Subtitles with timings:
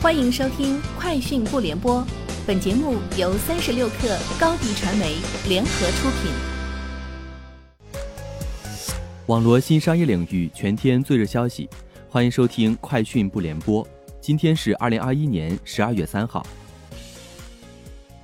[0.00, 2.00] 欢迎收听《快讯不联播》，
[2.46, 5.16] 本节目由三十六克高低传媒
[5.48, 6.30] 联合出品。
[9.26, 11.68] 网罗新商业领域全天最热消息，
[12.08, 13.84] 欢迎收听《快讯不联播》。
[14.20, 16.46] 今天是二零二一年十二月三号。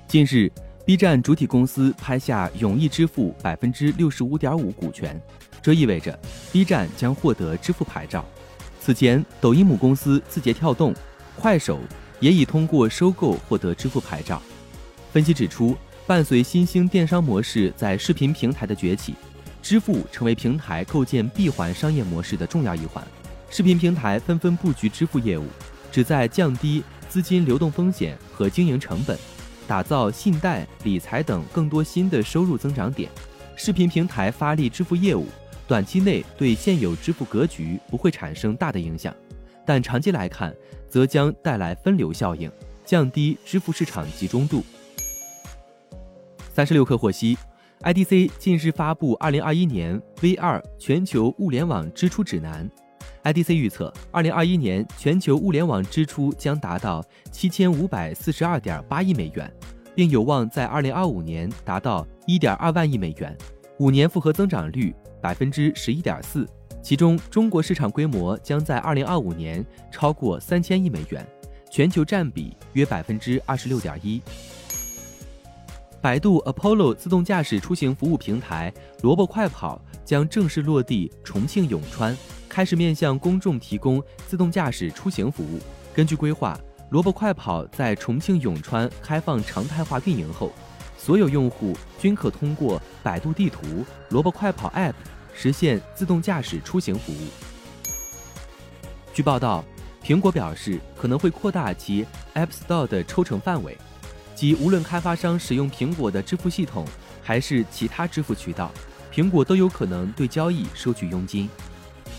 [0.06, 0.48] 近日
[0.86, 5.20] ，B 站主体公司拍下永易支付百分之六十五点五股权，
[5.60, 6.16] 这意味着
[6.52, 8.24] B 站将获得支付牌照。
[8.80, 10.94] 此前，抖音母公司字节跳动。
[11.36, 11.80] 快手
[12.20, 14.40] 也已通过收购获得支付牌照。
[15.12, 15.76] 分析指出，
[16.06, 19.14] 伴随新兴电商模式在视频平台的崛起，
[19.62, 23.06] 支付成为平台构建闭环商业模式的重要一环。
[23.50, 25.46] 视频平台纷纷布局支付业务，
[25.92, 29.16] 旨在降低资金流动风险和经营成本，
[29.66, 33.08] 打造信贷、理财等更多新的收入增长点。
[33.56, 35.28] 视频平台发力支付业务，
[35.68, 39.14] 短期内对现有支付格局不会产生大的影响。
[39.66, 40.54] 但长期来看，
[40.88, 42.50] 则将带来分流效应，
[42.84, 44.62] 降低支付市场集中度。
[46.52, 47.36] 三十六氪获悉
[47.80, 52.70] ，IDC 近日发布二零二一年 V 二全球物联网支出指南。
[53.24, 59.50] IDC 预测，二零二一年全球物联网支出将达到七千五百四十二点八亿美元，
[59.94, 63.36] 并有望在二零二五年达到一点二万亿美元，
[63.78, 66.46] 五年复合增长率百分之十一点四。
[66.84, 71.26] 其中，中国市场规模将在二零二五年超过三千亿美元，
[71.70, 74.20] 全球占比约百分之二十六点一。
[76.02, 82.14] 百度 Apollo 自动驾驶出行服务平台“萝卜快跑”将正式落地重庆永川，
[82.50, 85.58] 开始面向公众提供自动驾驶出行服务。
[85.94, 86.60] 根据规划
[86.92, 90.52] ，“萝卜快跑”在重庆永川开放常态化运营后，
[90.98, 93.82] 所有用户均可通过百度地图
[94.12, 94.92] “萝卜快跑 ”App。
[95.34, 97.26] 实现自动驾驶出行服务。
[99.12, 99.64] 据报道，
[100.02, 103.76] 苹果表示可能会扩大其 App Store 的抽成范围，
[104.34, 106.86] 即无论开发商使用苹果的支付系统
[107.22, 108.70] 还是其他支付渠道，
[109.12, 111.48] 苹果都有可能对交易收取佣金。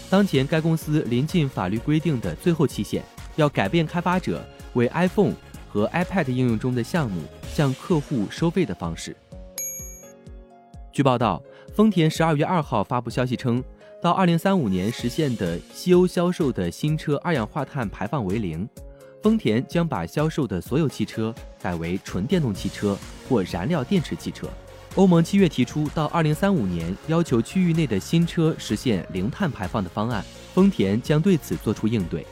[0.09, 3.03] 当前，该公司临近法律规定的最后期限，
[3.35, 5.34] 要改变开发者为 iPhone
[5.68, 7.23] 和 iPad 应用中的项目
[7.53, 9.16] 向客户收费的方式。
[10.95, 11.44] 据报道。
[11.73, 13.61] 丰田十二月二号发布消息称，
[14.01, 18.66] 到二零三五年实现的西欧销售的新车二氧化碳排放为零。
[19.22, 22.97] 丰田将把销售的所有汽车改为纯电动汽车
[23.28, 24.47] 或燃料电池汽车。
[24.95, 30.23] 欧盟七月提出到二零三五年要求区域内的新车实现零碳排放的方案，
[30.53, 32.25] 丰田将对此作出应对。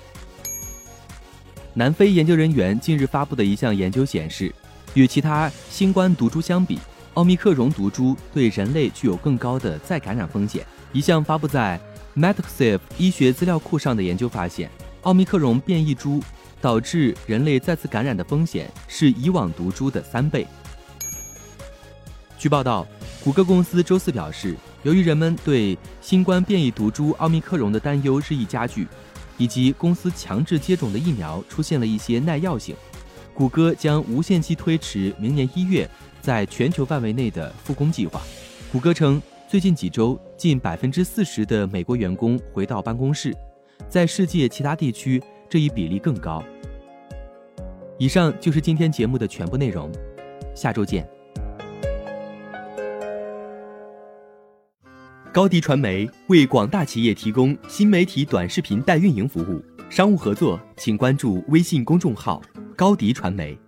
[1.74, 4.56] 南非研究人员近日发布的一项研究显示，
[4.94, 6.80] 与其他新冠毒株相比。
[7.16, 10.66] 奥密克戎毒株对人类具有更高的再感染风险。
[10.92, 11.80] 一项发布在
[12.16, 14.70] m e t a x i f 医学资料库上的研究发现，
[15.04, 16.24] 奥密克戎变异株
[16.60, 20.48] 导致人类再次感染的风险是以往毒株的三倍。
[22.38, 22.88] 据报道，
[23.24, 28.88] 谷歌公司周四表示，由于人们对新冠变异毒株奥密克戎的担忧日益加剧，
[29.38, 32.76] 以及公司强制接种的疫苗出现了一些耐药性，
[33.34, 35.90] 谷歌将无限期推迟明年一月。
[36.22, 38.22] 在全球范围内的复工计划，
[38.72, 43.36] 谷歌称，最近几周近百分之四十的美国员工回到办公室，
[43.90, 46.42] 在世界其他地区这一比例更高。
[47.98, 49.92] 以上就是今天节目的全部内容，
[50.56, 51.06] 下周见。
[55.34, 62.42] 高迪传媒为广大企业提供新媒体短视频代运营服务，商务合作请关注微信公众号
[62.76, 63.63] 高迪传媒。